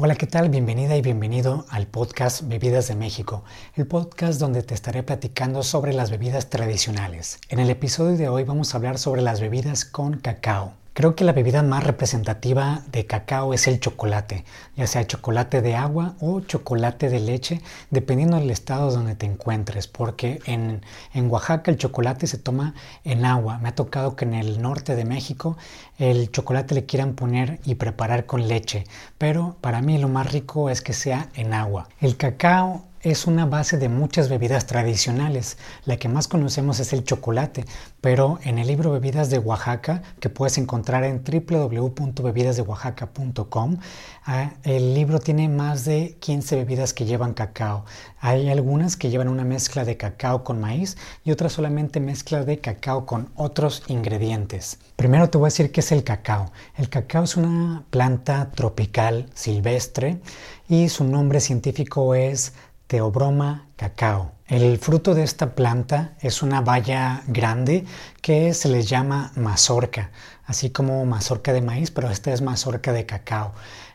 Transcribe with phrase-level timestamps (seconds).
[0.00, 0.48] Hola, ¿qué tal?
[0.48, 3.42] Bienvenida y bienvenido al podcast Bebidas de México,
[3.74, 7.40] el podcast donde te estaré platicando sobre las bebidas tradicionales.
[7.48, 10.74] En el episodio de hoy vamos a hablar sobre las bebidas con cacao.
[10.98, 14.44] Creo que la bebida más representativa de cacao es el chocolate,
[14.76, 17.60] ya sea chocolate de agua o chocolate de leche,
[17.92, 20.82] dependiendo del estado donde te encuentres, porque en,
[21.14, 22.74] en, Oaxaca el chocolate se toma
[23.04, 23.58] en agua.
[23.58, 25.56] Me ha tocado que en el norte de México
[25.98, 28.82] el chocolate le quieran poner y preparar con leche,
[29.18, 31.88] pero para mí lo más rico es que sea en agua.
[32.00, 35.56] El cacao es una base de muchas bebidas tradicionales.
[35.84, 37.64] La que más conocemos es el chocolate,
[38.00, 43.78] pero en el libro Bebidas de Oaxaca, que puedes encontrar en www.bebidasdeoaxaca.com,
[44.26, 47.84] ah, el libro tiene más de 15 bebidas que llevan cacao.
[48.20, 52.58] Hay algunas que llevan una mezcla de cacao con maíz y otras solamente mezcla de
[52.58, 54.78] cacao con otros ingredientes.
[54.96, 56.50] Primero te voy a decir qué es el cacao.
[56.76, 60.20] El cacao es una planta tropical silvestre
[60.68, 62.52] y su nombre científico es
[62.88, 64.32] Teobroma cacao.
[64.46, 67.84] El fruto de esta planta es una baya grande
[68.22, 70.10] que se les llama mazorca,
[70.46, 73.52] así como mazorca de maíz, pero esta es mazorca de cacao.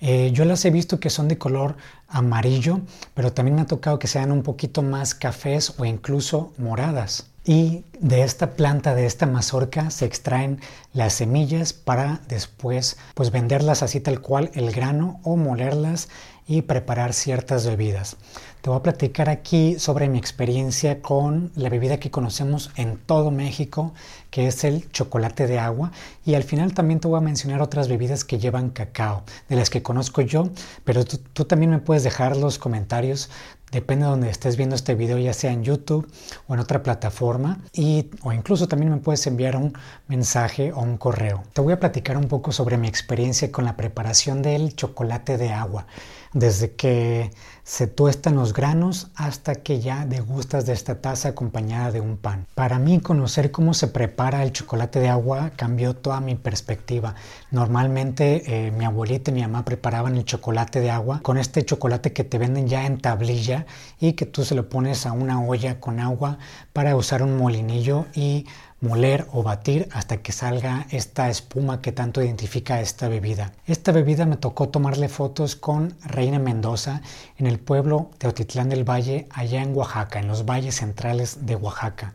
[0.00, 1.76] Eh, yo las he visto que son de color
[2.06, 2.80] amarillo,
[3.14, 7.26] pero también me ha tocado que sean un poquito más cafés o incluso moradas.
[7.44, 10.60] Y de esta planta, de esta mazorca, se extraen
[10.92, 16.08] las semillas para después pues venderlas así tal cual el grano o molerlas
[16.46, 18.16] y preparar ciertas bebidas.
[18.66, 23.30] Te voy a platicar aquí sobre mi experiencia con la bebida que conocemos en todo
[23.30, 23.94] México,
[24.28, 25.92] que es el chocolate de agua.
[26.24, 29.70] Y al final también te voy a mencionar otras bebidas que llevan cacao, de las
[29.70, 30.48] que conozco yo,
[30.82, 33.30] pero tú, también me puedes dejar los comentarios
[33.72, 36.08] Depende de donde estés viendo este video, ya sea en YouTube
[36.46, 40.96] o en otra plataforma, y, o incluso también me puedes enviar un mensaje o un
[40.96, 41.42] correo.
[41.52, 45.50] Te voy a platicar un poco sobre mi experiencia con la preparación del chocolate de
[45.50, 45.86] agua,
[46.32, 47.32] desde que
[47.66, 52.46] se tuestan los granos hasta que ya degustas de esta taza acompañada de un pan.
[52.54, 57.16] Para mí conocer cómo se prepara el chocolate de agua cambió toda mi perspectiva.
[57.50, 62.12] Normalmente eh, mi abuelita y mi mamá preparaban el chocolate de agua con este chocolate
[62.12, 63.66] que te venden ya en tablilla
[63.98, 66.38] y que tú se lo pones a una olla con agua
[66.72, 68.46] para usar un molinillo y
[68.80, 73.52] moler o batir hasta que salga esta espuma que tanto identifica esta bebida.
[73.66, 77.00] Esta bebida me tocó tomarle fotos con Reina Mendoza
[77.38, 81.56] en el pueblo de Otitlán del Valle, allá en Oaxaca, en los valles centrales de
[81.56, 82.14] Oaxaca.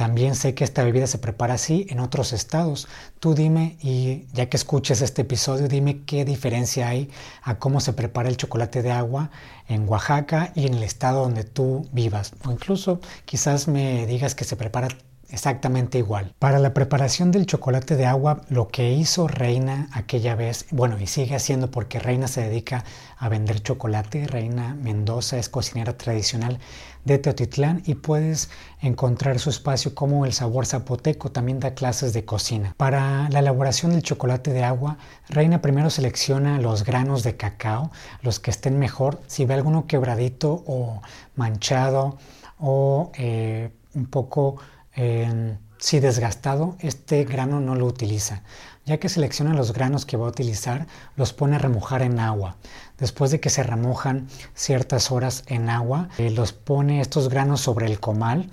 [0.00, 2.88] También sé que esta bebida se prepara así en otros estados.
[3.18, 7.10] Tú dime, y ya que escuches este episodio, dime qué diferencia hay
[7.42, 9.30] a cómo se prepara el chocolate de agua
[9.68, 12.32] en Oaxaca y en el estado donde tú vivas.
[12.46, 14.88] O incluso quizás me digas que se prepara
[15.30, 16.34] exactamente igual.
[16.38, 21.06] Para la preparación del chocolate de agua, lo que hizo Reina aquella vez, bueno, y
[21.06, 22.84] sigue haciendo porque Reina se dedica
[23.18, 26.58] a vender chocolate, Reina Mendoza es cocinera tradicional
[27.04, 32.24] de Teotitlán y puedes encontrar su espacio como el sabor zapoteco, también da clases de
[32.24, 32.74] cocina.
[32.76, 34.98] Para la elaboración del chocolate de agua,
[35.28, 37.90] Reina primero selecciona los granos de cacao,
[38.22, 41.00] los que estén mejor, si ve alguno quebradito o
[41.36, 42.18] manchado
[42.58, 44.56] o eh, un poco
[45.78, 48.42] si desgastado, este grano no lo utiliza.
[48.84, 50.86] Ya que selecciona los granos que va a utilizar,
[51.16, 52.56] los pone a remojar en agua.
[52.98, 57.86] Después de que se remojan ciertas horas en agua, eh, los pone estos granos sobre
[57.86, 58.50] el comal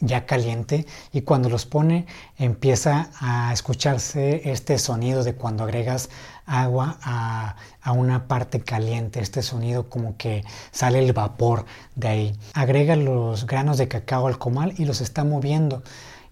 [0.00, 6.10] ya caliente y cuando los pone empieza a escucharse este sonido de cuando agregas
[6.44, 11.64] agua a, a, una parte caliente, este sonido como que sale el vapor
[11.94, 12.38] de ahí.
[12.54, 15.82] Agrega los granos de cacao al comal y los está moviendo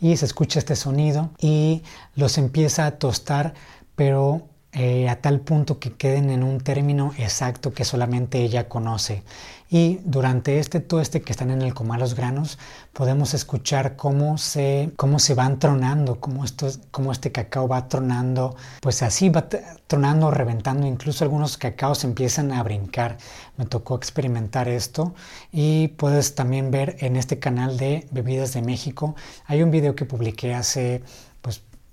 [0.00, 1.82] y se escucha este sonido y
[2.16, 3.54] los empieza a tostar
[4.00, 9.24] pero eh, a tal punto que queden en un término exacto que solamente ella conoce.
[9.68, 12.58] Y durante este este que están en el comal los granos,
[12.92, 18.56] podemos escuchar cómo se, cómo se van tronando, cómo, esto, cómo este cacao va tronando,
[18.80, 19.48] pues así va
[19.86, 23.18] tronando, reventando, incluso algunos cacaos empiezan a brincar.
[23.56, 25.14] Me tocó experimentar esto
[25.52, 29.14] y puedes también ver en este canal de Bebidas de México,
[29.46, 31.02] hay un video que publiqué hace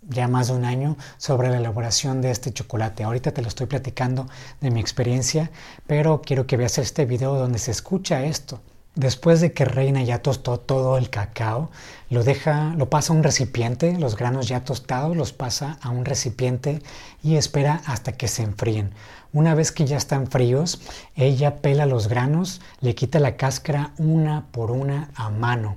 [0.07, 3.03] ya más de un año sobre la elaboración de este chocolate.
[3.03, 4.27] Ahorita te lo estoy platicando
[4.61, 5.51] de mi experiencia,
[5.85, 8.61] pero quiero que veas este video donde se escucha esto.
[8.97, 11.69] Después de que Reina ya tostó todo el cacao,
[12.09, 16.03] lo deja, lo pasa a un recipiente, los granos ya tostados los pasa a un
[16.03, 16.81] recipiente
[17.21, 18.95] y espera hasta que se enfríen.
[19.33, 20.81] Una vez que ya están fríos,
[21.15, 25.75] ella pela los granos, le quita la cáscara una por una a mano.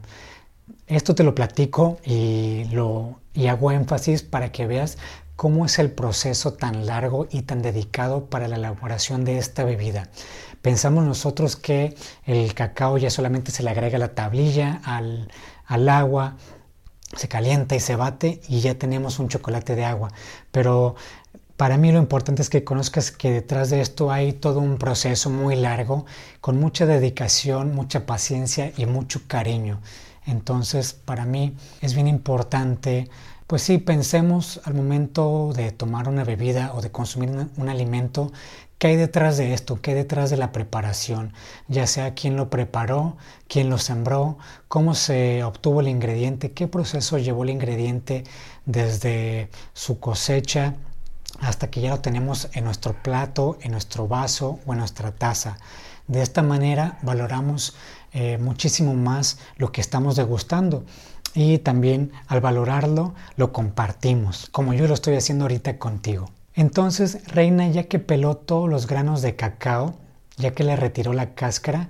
[0.90, 4.98] Esto te lo platico y, lo, hago énfasis para que veas
[5.36, 10.08] cómo es el proceso tan largo y tan dedicado para la elaboración de esta bebida.
[10.62, 11.94] Pensamos nosotros que
[12.26, 15.30] el cacao ya solamente se le agrega la tablilla al,
[15.66, 16.36] al agua,
[17.16, 20.10] se calienta y se bate y ya tenemos un chocolate de agua.
[20.50, 20.96] Pero
[21.56, 25.30] para mí lo importante es que conozcas que detrás de esto hay todo un proceso
[25.30, 26.04] muy largo,
[26.40, 29.80] con mucha dedicación, mucha paciencia y mucho cariño.
[30.26, 33.08] Entonces, para mí es bien importante,
[33.46, 38.32] pues sí, pensemos al momento de tomar una bebida o de consumir un, alimento,
[38.78, 39.78] ¿Qué hay detrás de esto?
[39.82, 41.34] ¿Qué hay detrás de la preparación?
[41.68, 44.38] Ya sea quién lo preparó, quién lo sembró,
[44.68, 48.24] cómo se obtuvo el ingrediente, qué proceso llevó el ingrediente
[48.64, 50.76] desde su cosecha
[51.40, 55.58] hasta que ya lo tenemos en nuestro plato, en nuestro vaso o en nuestra taza.
[56.10, 57.76] De esta manera valoramos
[58.12, 60.84] eh, muchísimo más lo que estamos degustando
[61.34, 66.28] y también al valorarlo lo compartimos, como yo lo estoy haciendo ahorita contigo.
[66.56, 69.94] Entonces, Reina, ya que peló todos los granos de cacao,
[70.36, 71.88] ya que le retiró la cáscara,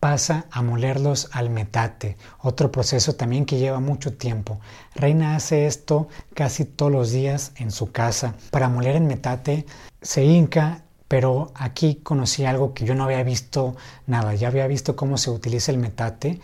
[0.00, 4.58] pasa a molerlos al metate, otro proceso también que lleva mucho tiempo.
[4.96, 8.34] Reina hace esto casi todos los días en su casa.
[8.50, 9.64] Para moler el metate
[10.02, 13.74] se hinca, pero aquí conocí algo que yo no había visto
[14.06, 16.38] nada, ya había visto cómo se utiliza el metate,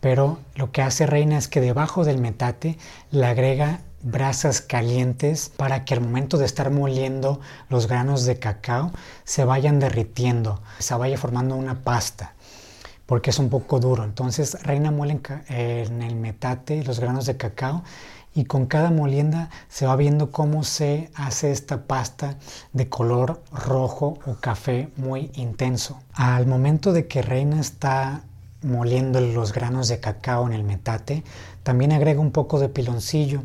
[0.00, 2.78] pero lo que hace Reina es que debajo del metate
[3.12, 8.90] le agrega brasas calientes para que al momento de estar moliendo los granos de cacao
[9.22, 12.34] se vayan derritiendo, se vaya formando una pasta,
[13.06, 14.02] porque es un poco duro.
[14.02, 17.84] Entonces Reina muele en, el metate los granos de cacao
[18.34, 22.36] y con cada molienda se va viendo cómo se hace esta pasta
[22.72, 25.98] de color rojo o café muy intenso.
[26.12, 28.22] Al momento de que Reina está
[28.62, 31.22] moliendo los granos de cacao en el metate,
[31.62, 33.42] también agrega un poco de piloncillo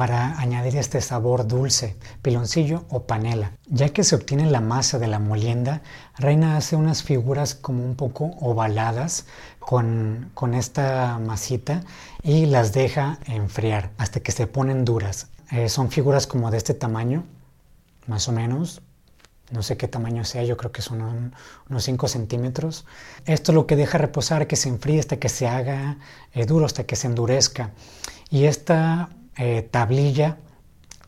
[0.00, 3.52] para añadir este sabor dulce, piloncillo o panela.
[3.66, 5.82] Ya que se obtiene la masa de la molienda,
[6.16, 9.26] Reina hace unas figuras como un poco ovaladas
[9.58, 11.82] con, con esta masita
[12.22, 15.26] y las deja enfriar hasta que se ponen duras.
[15.50, 17.24] Eh, son figuras como de este tamaño,
[18.06, 18.80] más o menos,
[19.50, 21.34] no sé qué tamaño sea, yo creo que son
[21.68, 22.86] unos 5 centímetros.
[23.26, 25.98] Esto lo que deja reposar, que se enfríe hasta que se haga
[26.32, 27.72] eh, duro, hasta que se endurezca.
[28.30, 30.38] Y esta eh, tablilla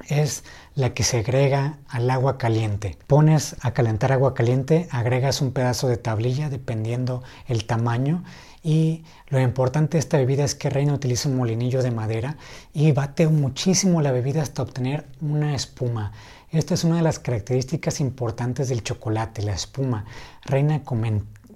[0.08, 2.96] es la que se agrega al agua caliente.
[3.06, 8.24] Pones a calentar agua caliente, agregas un pedazo de tablilla dependiendo el tamaño
[8.62, 12.36] y lo importante de esta bebida es que Reina utiliza un molinillo de madera
[12.72, 16.12] y bate muchísimo la bebida hasta obtener una espuma.
[16.50, 20.04] Esta es una de las características importantes del chocolate, la espuma.
[20.44, 20.82] Reina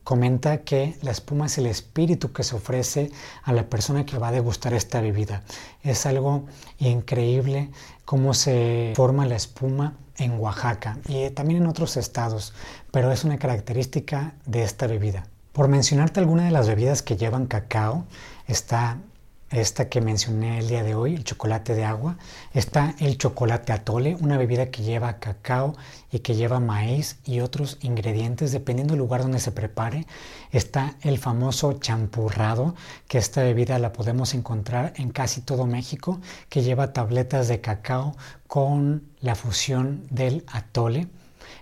[0.07, 3.11] comenta que la espuma es el espíritu que se ofrece
[3.43, 5.43] a la persona que va a degustar esta bebida.
[5.83, 6.45] Es algo
[6.79, 7.73] increíble
[8.05, 12.55] cómo se forma la espuma en Oaxaca y también en otros estados,
[12.93, 15.27] pero es una característica de esta bebida.
[15.53, 18.05] Por mencionarte alguna de las bebidas que llevan cacao,
[18.47, 18.99] está
[19.61, 22.19] esta que mencioné el día de hoy, el chocolate de agua.
[22.53, 25.75] Está el chocolate atole, una bebida que lleva cacao
[26.13, 30.07] y que lleva maíz y otros ingredientes dependiendo del lugar donde se prepare.
[30.53, 32.75] Está el famoso champurrado,
[33.09, 36.21] que esta bebida la podemos encontrar en casi todo México,
[36.51, 38.15] que lleva tabletas de cacao
[38.47, 41.09] con la fusión del atole.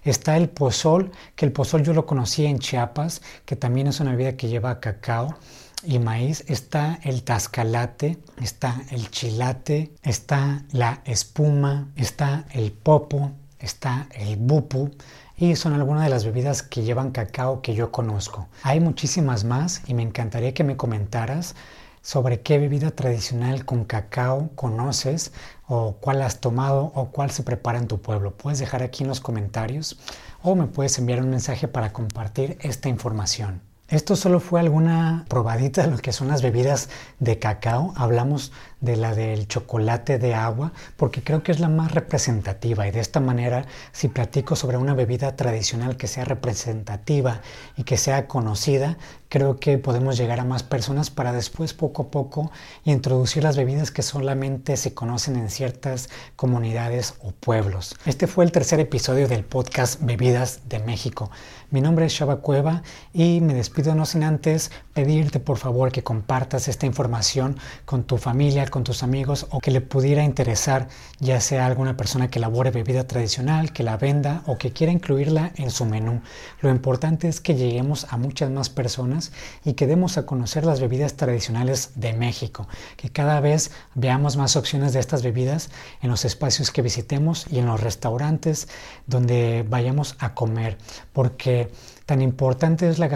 [0.02, 4.10] Está el pozol, que el pozol yo lo conocí en Chiapas, que también es una
[4.10, 5.38] bebida que lleva cacao
[5.86, 14.08] y maíz está el tascalate, está el chilate, está la espuma, está el popo, está
[14.12, 14.90] el bupu
[15.36, 18.48] y son algunas de las bebidas que llevan cacao que yo conozco.
[18.62, 21.54] Hay muchísimas más y me encantaría que me comentaras
[22.02, 25.32] sobre qué bebida tradicional con cacao conoces
[25.66, 28.36] o cuál has tomado o cuál se prepara en tu pueblo.
[28.36, 29.98] Puedes dejar aquí en los comentarios
[30.42, 33.73] o me puedes enviar un mensaje para compartir esta información.
[33.94, 36.88] Esto solo fue alguna probadita de lo que son las bebidas
[37.20, 37.94] de cacao.
[37.94, 42.90] Hablamos de la del chocolate de agua porque creo que es la más representativa y
[42.90, 47.40] de esta manera si platico sobre una bebida tradicional que sea representativa
[47.76, 48.98] y que sea conocida,
[49.28, 52.50] creo que podemos llegar a más personas para después poco a poco
[52.84, 57.94] introducir las bebidas que solamente se conocen en ciertas comunidades o pueblos.
[58.06, 61.30] Este fue el tercer episodio del podcast Bebidas de México.
[61.70, 62.82] Mi nombre es Shaba Cueva
[63.12, 68.04] y me despido despido no sin antes pedirte por favor que compartas esta información con
[68.04, 70.88] tu familia, con tus amigos o que le pudiera interesar
[71.20, 75.52] ya sea alguna persona que elabore bebida tradicional, que la venda o que quiera incluirla
[75.56, 76.22] en su menú.
[76.62, 79.32] Lo importante es que lleguemos a muchas más personas
[79.64, 84.56] y que demos a conocer las bebidas tradicionales de México, que cada vez veamos más
[84.56, 85.68] opciones de estas bebidas
[86.00, 88.66] en los espacios que visitemos y en los restaurantes
[89.06, 90.78] donde vayamos a comer,
[91.12, 91.70] porque
[92.06, 93.08] tan importante es la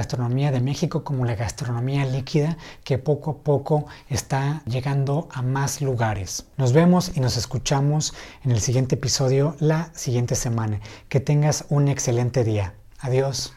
[0.51, 6.47] de México como la gastronomía líquida que poco a poco está llegando a más lugares.
[6.57, 8.15] Nos vemos y nos escuchamos
[8.45, 10.81] en el siguiente episodio la siguiente semana.
[11.09, 12.75] Que tengas un excelente día.
[13.01, 13.53] Adiós.